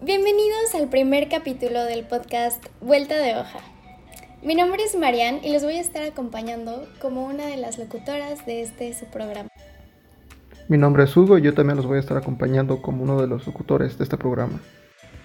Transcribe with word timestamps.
Bienvenidos 0.00 0.74
al 0.74 0.88
primer 0.88 1.28
capítulo 1.28 1.84
del 1.84 2.06
podcast 2.06 2.64
Vuelta 2.80 3.18
de 3.18 3.36
Hoja. 3.36 3.58
Mi 4.42 4.54
nombre 4.54 4.82
es 4.82 4.96
Marian 4.96 5.44
y 5.44 5.50
les 5.50 5.62
voy 5.62 5.74
a 5.74 5.80
estar 5.80 6.02
acompañando 6.04 6.88
como 7.00 7.26
una 7.26 7.46
de 7.46 7.56
las 7.56 7.78
locutoras 7.78 8.46
de 8.46 8.62
este 8.62 8.94
su 8.94 9.06
programa. 9.06 9.48
Mi 10.68 10.78
nombre 10.78 11.04
es 11.04 11.16
Hugo 11.16 11.38
y 11.38 11.42
yo 11.42 11.54
también 11.54 11.76
los 11.76 11.86
voy 11.86 11.98
a 11.98 12.00
estar 12.00 12.16
acompañando 12.16 12.80
como 12.80 13.02
uno 13.02 13.20
de 13.20 13.26
los 13.26 13.46
locutores 13.46 13.98
de 13.98 14.04
este 14.04 14.16
programa. 14.16 14.60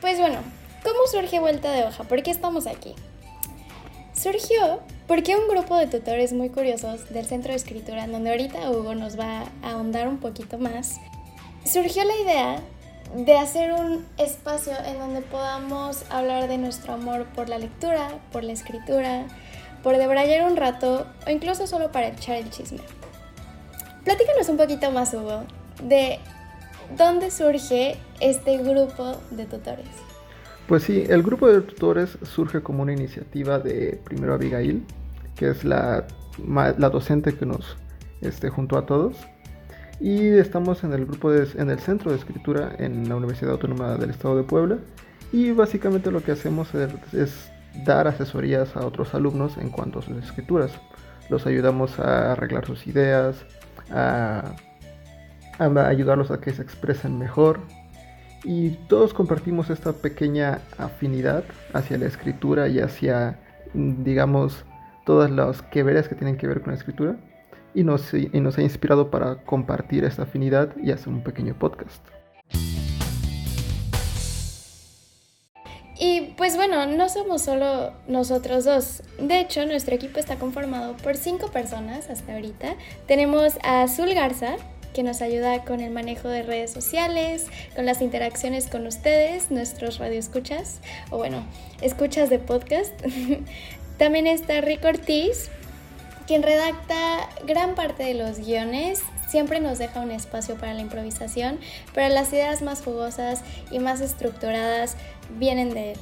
Pues 0.01 0.19
bueno, 0.19 0.39
¿cómo 0.83 0.99
surge 1.11 1.39
Vuelta 1.39 1.71
de 1.71 1.83
Hoja? 1.83 2.03
¿Por 2.03 2.21
qué 2.21 2.31
estamos 2.31 2.67
aquí? 2.67 2.95
Surgió 4.13 4.81
porque 5.07 5.37
un 5.37 5.47
grupo 5.47 5.77
de 5.77 5.87
tutores 5.87 6.33
muy 6.33 6.49
curiosos 6.49 7.09
del 7.13 7.25
Centro 7.25 7.51
de 7.51 7.57
Escritura, 7.57 8.07
donde 8.07 8.31
ahorita 8.31 8.71
Hugo 8.71 8.93
nos 8.93 9.17
va 9.17 9.43
a 9.63 9.71
ahondar 9.71 10.07
un 10.07 10.17
poquito 10.17 10.57
más, 10.57 10.99
surgió 11.65 12.03
la 12.03 12.15
idea 12.17 12.61
de 13.15 13.37
hacer 13.37 13.73
un 13.73 14.05
espacio 14.17 14.73
en 14.85 14.97
donde 14.99 15.21
podamos 15.21 16.05
hablar 16.09 16.47
de 16.47 16.57
nuestro 16.57 16.93
amor 16.93 17.25
por 17.35 17.49
la 17.49 17.57
lectura, 17.57 18.19
por 18.31 18.43
la 18.43 18.53
escritura, 18.53 19.25
por 19.83 19.97
debrayar 19.97 20.49
un 20.49 20.55
rato 20.55 21.07
o 21.27 21.29
incluso 21.29 21.67
solo 21.67 21.91
para 21.91 22.07
echar 22.07 22.37
el 22.37 22.49
chisme. 22.49 22.79
Platícanos 24.05 24.49
un 24.49 24.57
poquito 24.57 24.91
más, 24.91 25.13
Hugo, 25.13 25.43
de 25.83 26.19
dónde 26.97 27.31
surge 27.31 27.97
este 28.19 28.57
grupo 28.57 29.17
de 29.31 29.45
tutores. 29.45 29.87
Pues 30.67 30.83
sí, 30.83 31.03
el 31.09 31.21
grupo 31.21 31.47
de 31.47 31.61
tutores 31.61 32.17
surge 32.23 32.61
como 32.61 32.83
una 32.83 32.93
iniciativa 32.93 33.59
de 33.59 33.99
primero 34.05 34.33
Abigail, 34.33 34.85
que 35.35 35.49
es 35.49 35.65
la, 35.65 36.07
la 36.47 36.89
docente 36.89 37.35
que 37.35 37.45
nos 37.45 37.75
este, 38.21 38.49
juntó 38.49 38.77
a 38.77 38.85
todos 38.85 39.17
y 40.01 40.29
estamos 40.29 40.83
en 40.83 40.93
el 40.93 41.05
grupo 41.05 41.31
de, 41.31 41.47
en 41.61 41.69
el 41.69 41.79
centro 41.79 42.09
de 42.09 42.17
escritura 42.17 42.73
en 42.79 43.07
la 43.07 43.15
Universidad 43.15 43.51
Autónoma 43.51 43.97
del 43.97 44.09
Estado 44.09 44.35
de 44.35 44.43
Puebla. 44.43 44.79
Y 45.31 45.51
básicamente 45.51 46.09
lo 46.09 46.23
que 46.23 46.31
hacemos 46.31 46.69
es, 47.13 47.51
dar 47.85 48.07
asesorías 48.07 48.75
a 48.75 48.85
otros 48.85 49.13
alumnos 49.13 49.57
en 49.57 49.69
cuanto 49.69 49.99
a 49.99 50.01
sus 50.01 50.17
escrituras. 50.17 50.71
Los 51.29 51.45
ayudamos 51.45 51.99
a 51.99 52.31
arreglar 52.31 52.65
sus 52.65 52.87
ideas, 52.87 53.45
a, 53.91 54.55
a 55.59 55.87
ayudarlos 55.87 56.31
a 56.31 56.41
que 56.41 56.51
se 56.51 56.63
expresen 56.63 57.19
mejor. 57.19 57.59
Y 58.43 58.71
todos 58.89 59.13
compartimos 59.13 59.69
esta 59.69 59.93
pequeña 59.93 60.61
afinidad 60.79 61.43
hacia 61.73 61.99
la 61.99 62.07
escritura 62.07 62.67
y 62.67 62.79
hacia, 62.79 63.39
digamos, 63.75 64.65
todas 65.05 65.29
las 65.29 65.61
que 65.61 65.83
veres 65.83 66.09
que 66.09 66.15
tienen 66.15 66.37
que 66.37 66.47
ver 66.47 66.61
con 66.61 66.71
la 66.71 66.79
escritura 66.79 67.17
y 67.73 67.83
nos, 67.83 68.13
y 68.13 68.27
nos 68.39 68.57
ha 68.57 68.61
inspirado 68.61 69.09
para 69.09 69.43
compartir 69.43 70.03
esta 70.03 70.23
afinidad 70.23 70.75
y 70.77 70.91
hacer 70.91 71.09
un 71.09 71.23
pequeño 71.23 71.57
podcast. 71.57 72.05
Y 76.03 76.33
pues 76.35 76.55
bueno, 76.55 76.87
no 76.87 77.09
somos 77.09 77.43
solo 77.43 77.93
nosotros 78.07 78.65
dos. 78.65 79.03
De 79.19 79.39
hecho, 79.39 79.67
nuestro 79.67 79.93
equipo 79.93 80.19
está 80.19 80.37
conformado 80.37 80.97
por 80.97 81.15
cinco 81.15 81.51
personas 81.51 82.09
hasta 82.09 82.33
ahorita. 82.33 82.75
Tenemos 83.05 83.59
a 83.61 83.83
Azul 83.83 84.11
Garza, 84.15 84.55
que 84.95 85.03
nos 85.03 85.21
ayuda 85.21 85.63
con 85.63 85.79
el 85.79 85.91
manejo 85.91 86.27
de 86.27 86.41
redes 86.41 86.71
sociales, 86.71 87.45
con 87.75 87.85
las 87.85 88.01
interacciones 88.01 88.67
con 88.67 88.87
ustedes, 88.87 89.51
nuestros 89.51 89.99
radioescuchas, 89.99 90.81
o 91.11 91.17
bueno, 91.17 91.45
escuchas 91.81 92.31
de 92.31 92.39
podcast. 92.39 92.93
También 93.99 94.25
está 94.25 94.59
Rick 94.61 94.83
Ortiz, 94.83 95.51
quien 96.31 96.43
redacta 96.43 97.27
gran 97.45 97.75
parte 97.75 98.03
de 98.03 98.13
los 98.13 98.39
guiones, 98.39 99.01
siempre 99.27 99.59
nos 99.59 99.79
deja 99.79 99.99
un 99.99 100.11
espacio 100.11 100.55
para 100.55 100.73
la 100.73 100.79
improvisación, 100.79 101.59
pero 101.93 102.07
las 102.07 102.31
ideas 102.31 102.61
más 102.61 102.81
jugosas 102.81 103.41
y 103.69 103.79
más 103.79 103.99
estructuradas 103.99 104.95
vienen 105.37 105.73
de 105.73 105.91
él. 105.91 105.99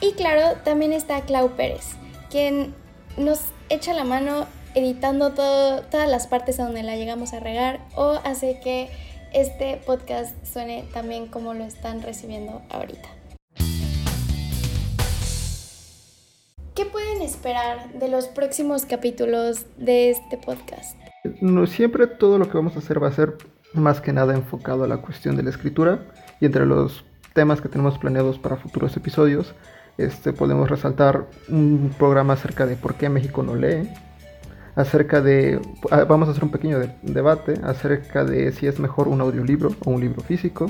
Y 0.00 0.14
claro, 0.14 0.58
también 0.64 0.92
está 0.92 1.20
Clau 1.20 1.50
Pérez, 1.50 1.90
quien 2.28 2.74
nos 3.16 3.38
echa 3.68 3.92
la 3.92 4.02
mano 4.02 4.48
editando 4.74 5.30
todas 5.30 6.08
las 6.08 6.26
partes 6.26 6.58
a 6.58 6.64
donde 6.64 6.82
la 6.82 6.96
llegamos 6.96 7.32
a 7.32 7.38
regar 7.38 7.78
o 7.94 8.18
hace 8.24 8.58
que 8.58 8.90
este 9.32 9.76
podcast 9.76 10.34
suene 10.44 10.86
también 10.92 11.28
como 11.28 11.54
lo 11.54 11.62
están 11.62 12.02
recibiendo 12.02 12.62
ahorita. 12.68 13.21
Pueden 16.92 17.22
esperar 17.22 17.92
de 17.94 18.08
los 18.08 18.28
próximos 18.28 18.84
capítulos 18.84 19.66
de 19.78 20.10
este 20.10 20.36
podcast? 20.36 20.96
No, 21.40 21.66
siempre 21.66 22.06
todo 22.06 22.38
lo 22.38 22.48
que 22.48 22.56
vamos 22.56 22.76
a 22.76 22.80
hacer 22.80 23.02
va 23.02 23.08
a 23.08 23.12
ser 23.12 23.38
más 23.72 24.00
que 24.00 24.12
nada 24.12 24.34
enfocado 24.34 24.84
a 24.84 24.88
la 24.88 24.98
cuestión 24.98 25.34
de 25.34 25.42
la 25.42 25.50
escritura 25.50 26.06
y 26.40 26.46
entre 26.46 26.66
los 26.66 27.04
temas 27.32 27.60
que 27.60 27.68
tenemos 27.68 27.98
planeados 27.98 28.38
para 28.38 28.56
futuros 28.56 28.96
episodios 28.96 29.54
este, 29.98 30.32
podemos 30.32 30.70
resaltar 30.70 31.26
un 31.48 31.94
programa 31.98 32.34
acerca 32.34 32.66
de 32.66 32.76
por 32.76 32.94
qué 32.94 33.08
México 33.08 33.42
no 33.42 33.54
lee, 33.54 33.88
acerca 34.74 35.20
de, 35.20 35.60
ah, 35.90 36.04
vamos 36.04 36.28
a 36.28 36.32
hacer 36.32 36.44
un 36.44 36.50
pequeño 36.50 36.78
debate 37.02 37.54
acerca 37.62 38.24
de 38.24 38.52
si 38.52 38.66
es 38.66 38.80
mejor 38.80 39.08
un 39.08 39.20
audiolibro 39.20 39.74
o 39.84 39.90
un 39.90 40.00
libro 40.00 40.22
físico 40.22 40.66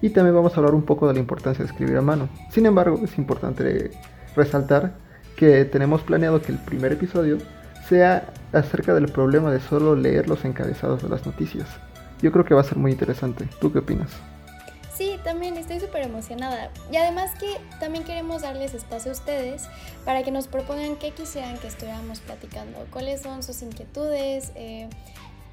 y 0.00 0.10
también 0.10 0.34
vamos 0.34 0.54
a 0.54 0.56
hablar 0.56 0.74
un 0.74 0.82
poco 0.82 1.06
de 1.06 1.14
la 1.14 1.20
importancia 1.20 1.62
de 1.62 1.70
escribir 1.70 1.96
a 1.98 2.02
mano. 2.02 2.28
Sin 2.50 2.64
embargo, 2.64 2.98
es 3.02 3.18
importante 3.18 3.90
resaltar 4.34 4.94
que 5.38 5.64
tenemos 5.64 6.02
planeado 6.02 6.42
que 6.42 6.50
el 6.50 6.58
primer 6.58 6.92
episodio 6.92 7.38
sea 7.88 8.26
acerca 8.52 8.92
del 8.92 9.06
problema 9.06 9.52
de 9.52 9.60
solo 9.60 9.94
leer 9.94 10.28
los 10.28 10.44
encabezados 10.44 11.02
de 11.02 11.08
las 11.08 11.24
noticias. 11.26 11.68
Yo 12.20 12.32
creo 12.32 12.44
que 12.44 12.54
va 12.54 12.60
a 12.60 12.64
ser 12.64 12.76
muy 12.76 12.90
interesante. 12.90 13.48
¿Tú 13.60 13.72
qué 13.72 13.78
opinas? 13.78 14.10
Sí, 14.92 15.16
también 15.22 15.56
estoy 15.56 15.78
súper 15.78 16.02
emocionada. 16.02 16.72
Y 16.90 16.96
además 16.96 17.30
que 17.38 17.46
también 17.78 18.02
queremos 18.02 18.42
darles 18.42 18.74
espacio 18.74 19.12
a 19.12 19.14
ustedes 19.14 19.68
para 20.04 20.24
que 20.24 20.32
nos 20.32 20.48
propongan 20.48 20.96
qué 20.96 21.12
quisieran 21.12 21.56
que 21.58 21.68
estuviéramos 21.68 22.18
platicando, 22.18 22.84
cuáles 22.90 23.22
son 23.22 23.44
sus 23.44 23.62
inquietudes, 23.62 24.50
eh, 24.56 24.88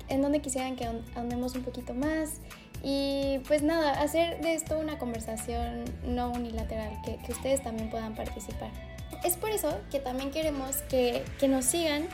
en 0.07 0.21
dónde 0.23 0.41
quisieran 0.41 0.75
que 0.75 0.89
andemos 1.15 1.53
un 1.53 1.61
poquito 1.61 1.93
más. 1.93 2.41
Y 2.81 3.39
pues 3.47 3.61
nada, 3.61 4.01
hacer 4.01 4.41
de 4.41 4.55
esto 4.55 4.79
una 4.79 4.97
conversación 4.97 5.85
no 6.07 6.31
unilateral, 6.31 6.93
que, 7.05 7.17
que 7.17 7.31
ustedes 7.31 7.61
también 7.61 7.91
puedan 7.91 8.15
participar. 8.15 8.71
Es 9.25 9.37
por 9.37 9.49
eso 9.49 9.75
que 9.89 9.99
también 9.99 10.29
queremos 10.29 10.83
que, 10.87 11.23
nos 11.47 11.65
sigan 11.65 12.07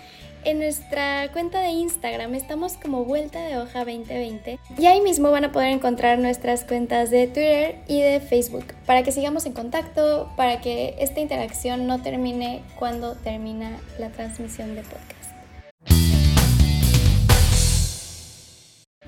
en 0.45 0.59
nuestra 0.59 1.29
cuenta 1.33 1.59
de 1.59 1.67
Instagram 1.67 2.33
estamos 2.35 2.77
como 2.77 3.03
Vuelta 3.03 3.41
de 3.41 3.57
Hoja 3.57 3.79
2020 3.79 4.57
y 4.77 4.85
ahí 4.85 5.01
mismo 5.01 5.29
van 5.29 5.43
a 5.43 5.51
poder 5.51 5.71
encontrar 5.71 6.19
nuestras 6.19 6.63
cuentas 6.63 7.11
de 7.11 7.27
Twitter 7.27 7.79
y 7.89 7.99
de 7.99 8.21
Facebook 8.21 8.63
para 8.85 9.03
que 9.03 9.11
sigamos 9.11 9.45
en 9.45 9.51
contacto, 9.51 10.31
para 10.37 10.61
que 10.61 10.95
esta 10.99 11.19
interacción 11.19 11.85
no 11.85 12.01
termine 12.01 12.63
cuando 12.79 13.15
termina 13.15 13.77
la 13.99 14.09
transmisión 14.09 14.73
de 14.75 14.83
podcast. 14.83 15.11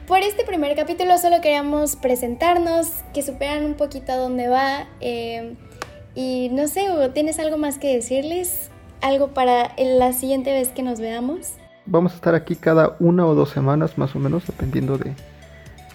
Por 0.05 0.19
este 0.19 0.43
primer 0.43 0.75
capítulo 0.75 1.17
solo 1.19 1.39
queríamos 1.39 1.95
presentarnos, 1.95 2.87
que 3.13 3.23
superan 3.23 3.63
un 3.63 3.75
poquito 3.75 4.11
a 4.11 4.17
dónde 4.17 4.49
va. 4.49 4.89
Eh, 4.99 5.55
y 6.15 6.49
no 6.51 6.67
sé, 6.67 6.85
¿tienes 7.13 7.39
algo 7.39 7.57
más 7.57 7.77
que 7.77 7.93
decirles? 7.95 8.69
¿Algo 9.01 9.29
para 9.29 9.73
la 9.77 10.13
siguiente 10.13 10.51
vez 10.51 10.69
que 10.69 10.83
nos 10.83 10.99
veamos? 10.99 11.53
Vamos 11.85 12.13
a 12.13 12.15
estar 12.15 12.35
aquí 12.35 12.55
cada 12.55 12.95
una 12.99 13.25
o 13.25 13.35
dos 13.35 13.49
semanas 13.49 13.97
más 13.97 14.15
o 14.15 14.19
menos, 14.19 14.45
dependiendo 14.47 14.97
de, 14.97 15.13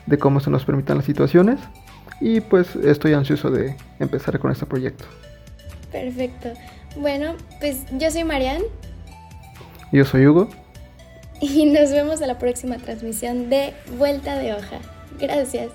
de 0.06 0.18
cómo 0.18 0.40
se 0.40 0.50
nos 0.50 0.64
permitan 0.64 0.98
las 0.98 1.06
situaciones. 1.06 1.60
Y 2.20 2.40
pues 2.40 2.74
estoy 2.76 3.14
ansioso 3.14 3.50
de 3.50 3.76
empezar 3.98 4.38
con 4.38 4.50
este 4.50 4.66
proyecto. 4.66 5.04
Perfecto. 5.92 6.50
Bueno, 6.96 7.34
pues 7.60 7.84
yo 7.92 8.10
soy 8.10 8.24
Marian. 8.24 8.62
Yo 9.92 10.04
soy 10.04 10.26
Hugo. 10.26 10.48
Y 11.40 11.66
nos 11.66 11.92
vemos 11.92 12.20
en 12.20 12.26
la 12.26 12.38
próxima 12.40 12.78
transmisión 12.78 13.48
de 13.48 13.72
Vuelta 13.96 14.36
de 14.36 14.54
Hoja. 14.54 14.78
Gracias. 15.20 15.70